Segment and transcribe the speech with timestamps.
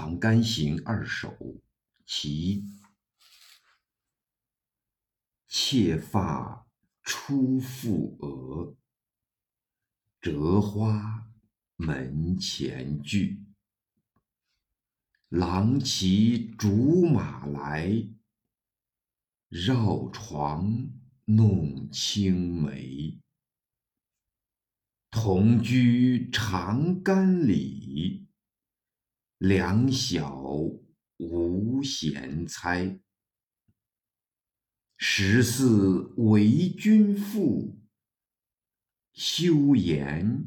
[0.00, 1.60] 长干行二首
[2.06, 2.64] 其一。
[5.46, 6.66] 妾发
[7.02, 8.74] 初覆额，
[10.18, 11.30] 折花
[11.76, 13.44] 门前剧。
[15.28, 18.08] 郎骑竹马来，
[19.50, 20.88] 绕床
[21.26, 23.20] 弄青梅。
[25.10, 28.29] 同居长干里，
[29.40, 30.54] 两小
[31.16, 33.00] 无嫌猜。
[34.98, 37.80] 十四为君妇，
[39.14, 40.46] 羞颜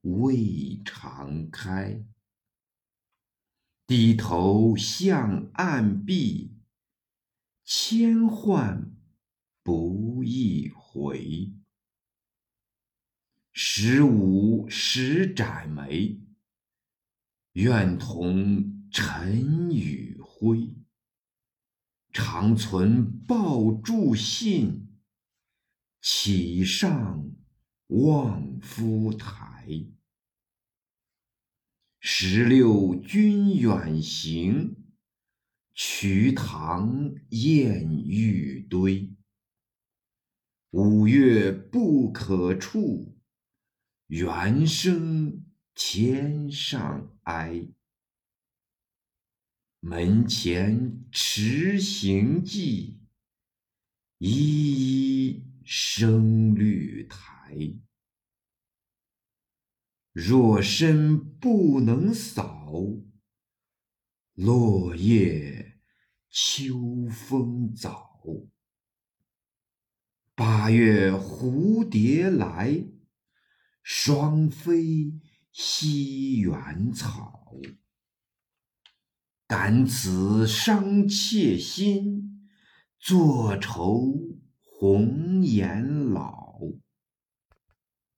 [0.00, 2.02] 未尝开。
[3.86, 6.56] 低头向暗壁，
[7.62, 8.96] 千唤
[9.62, 11.52] 不一回。
[13.52, 16.18] 十五始展眉，
[17.52, 20.76] 愿同尘与灰。
[22.12, 24.88] 长存报祝信，
[26.00, 27.30] 岂上
[27.88, 29.86] 望夫台。
[32.00, 34.76] 十六君远行，
[35.74, 39.14] 瞿塘滟玉堆。
[40.70, 43.18] 五月不可触，
[44.06, 47.68] 猿声天上哀。
[49.80, 53.00] 门前迟行迹，
[54.18, 57.56] 依依生绿苔。
[60.12, 62.72] 若身不能扫，
[64.34, 65.80] 落叶
[66.28, 68.08] 秋风早。
[70.34, 72.84] 八月蝴蝶来，
[73.82, 75.12] 双飞
[75.52, 77.56] 西园草。
[79.46, 82.48] 感此伤妾心，
[82.98, 84.14] 坐愁
[84.60, 86.60] 红颜老。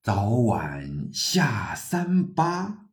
[0.03, 2.91] 早晚下三巴，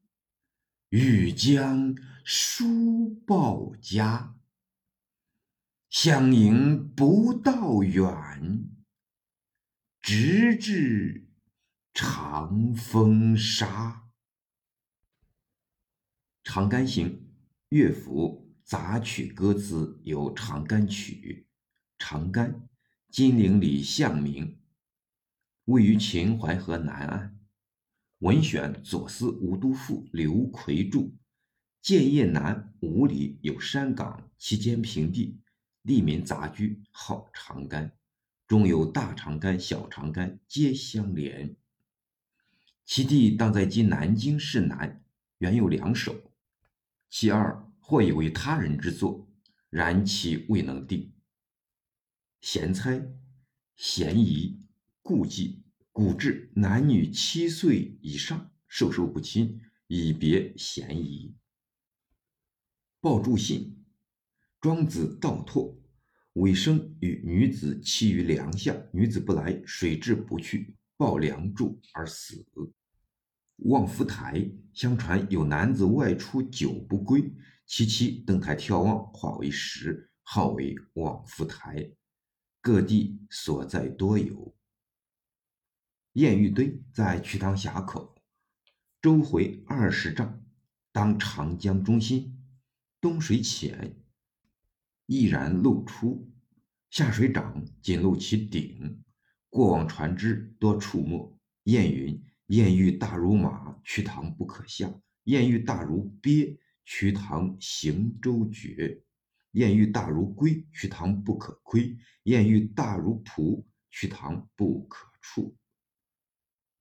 [0.90, 4.36] 欲将书报家。
[5.90, 8.70] 相迎不道远，
[10.02, 11.28] 直至
[11.94, 14.06] 长风沙。
[16.52, 17.08] 《长干行》
[17.70, 21.46] 乐府杂曲歌词有《长干曲》，
[22.04, 22.68] 长干，
[23.12, 24.58] 金陵里向名，
[25.66, 27.40] 位于秦淮河南岸。
[28.18, 31.12] 文选左思吴都赋刘奎著。
[31.84, 35.40] 建业南五里有山岗，其间平地，
[35.84, 37.96] 利民杂居，号长干。
[38.48, 41.56] 中有大长干、小长干，皆相连。
[42.86, 45.04] 其地当在今南京市南，
[45.38, 46.20] 原有两首。
[47.10, 49.28] 其二或以为他人之作，
[49.70, 51.12] 然其未能定。
[52.42, 53.04] 嫌猜、
[53.76, 54.62] 嫌疑、
[55.02, 61.36] 顾忌，古至男女七岁以上授受不亲，以别嫌疑。
[63.02, 63.84] 抱柱信，
[64.62, 65.82] 庄子道拓，
[66.34, 72.46] 尾生与女子栖于梁下，女子不来，水至不去，抱梁柱而死。
[73.66, 77.34] 望夫台，相传有男子外出久不归，
[77.66, 81.92] 其妻登台眺望，化为石，号为望夫台。
[82.62, 84.56] 各地所在多有。
[86.14, 88.16] 堰玉堆在瞿塘峡口，
[89.02, 90.42] 周回二十丈，
[90.92, 92.42] 当长江中心，
[93.02, 93.96] 东水浅，
[95.06, 96.32] 毅然露出，
[96.90, 99.04] 下水涨，仅露其顶，
[99.50, 101.38] 过往船只多触没。
[101.66, 102.26] 谚云。
[102.50, 104.88] 燕欲大如马，瞿塘不可下；
[105.26, 109.04] 燕欲大如鳖，瞿塘行舟绝；
[109.52, 115.56] 燕欲大如龟，瞿塘不可窥；燕欲大如蒲，瞿塘不可触。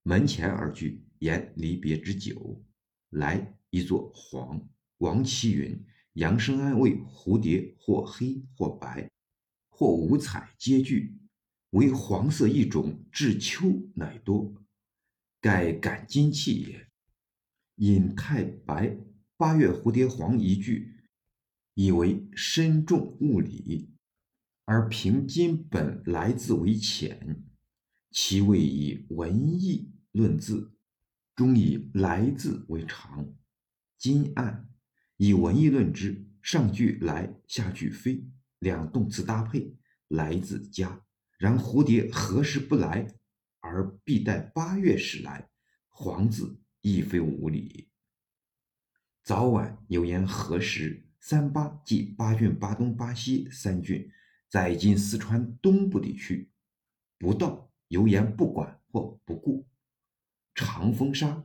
[0.05, 2.65] 门前二句言离别之久。
[3.11, 4.67] 来一座黄，
[4.99, 5.85] 王琦云
[6.15, 9.11] ：“杨生安谓蝴蝶，或黑或白，
[9.69, 11.15] 或五彩皆具，
[11.71, 14.55] 唯黄色一种，至秋乃多。”
[15.49, 16.89] 盖感金气也。
[17.77, 18.99] 引太白
[19.39, 21.01] 八月蝴蝶黄一句，
[21.73, 23.89] 以为深重物理，
[24.67, 27.43] 而凭金本来字为浅，
[28.11, 30.75] 其谓以文艺论字，
[31.35, 33.35] 终以来字为长。
[33.97, 34.69] 金案
[35.17, 38.23] 以文艺论之，上句来，下句飞，
[38.59, 39.75] 两动词搭配，
[40.09, 41.07] 来字佳。
[41.39, 43.15] 然蝴蝶何时不来？
[43.69, 45.51] 而必待八月时来，
[45.89, 47.91] 黄字亦非无理。
[49.23, 51.05] 早晚有言何时？
[51.21, 54.11] 三八即巴郡、巴东、巴西三郡，
[54.49, 56.51] 在今四川东部地区。
[57.19, 59.69] 不到油盐不管或不顾。
[60.55, 61.45] 长风沙，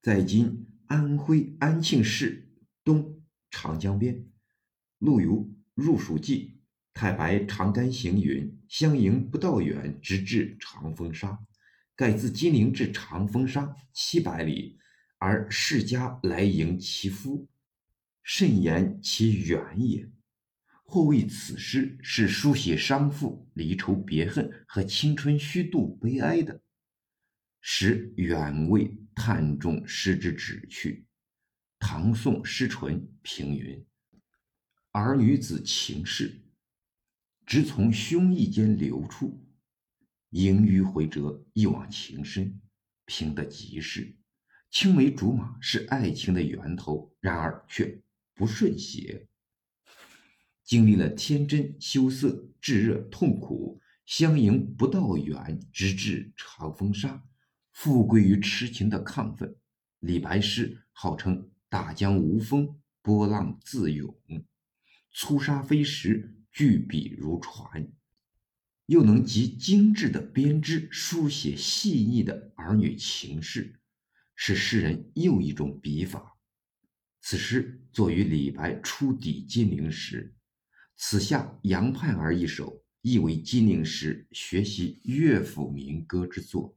[0.00, 2.52] 在今安徽安庆市
[2.84, 4.30] 东长江边。
[4.98, 6.59] 陆游入蜀记，
[6.92, 11.38] 太白长干行云：“相迎不道远，直至长风沙。”
[11.96, 14.78] 盖自金陵至长风沙七百里，
[15.18, 17.46] 而世家来迎其夫，
[18.22, 20.10] 甚言其远也。
[20.82, 26.60] 或谓此诗是书写伤父离愁别恨和青春虚度悲哀的，
[27.60, 31.06] 实远未探中诗之旨趣。
[31.78, 33.86] 唐宋诗纯评云
[34.92, 36.42] ：“儿女子情事，
[37.50, 39.44] 直从胸臆间流出，
[40.28, 42.60] 盈余回折，一往情深，
[43.06, 44.14] 平得极是。
[44.70, 48.00] 青梅竹马是爱情的源头，然而却
[48.36, 49.26] 不顺写。”
[50.62, 57.20] 经历了天真、羞涩、炙热、痛苦，相迎不道远，直至长风沙，
[57.72, 59.56] 富归于痴情的亢奋。
[59.98, 64.16] 李白诗号称大江无风，波浪自涌，
[65.12, 67.88] 粗沙飞石，巨笔如船，
[68.86, 73.80] 又能极精致的编织书写细腻的儿女情事，
[74.34, 76.36] 是诗人又一种笔法。
[77.20, 80.34] 此诗作于李白初抵金陵时。
[80.96, 86.76] 此下《杨盼儿》一首，亦为金陵时学习乐府民歌之作。